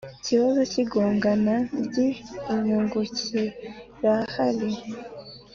[0.19, 1.55] ikibazo cy igongana
[1.85, 1.95] ry
[2.53, 4.69] inyungucyirahari